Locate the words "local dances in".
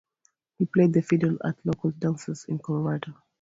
1.63-2.57